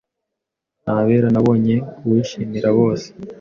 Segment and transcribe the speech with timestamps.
[0.83, 3.07] Nabera nabonye uwishimira bose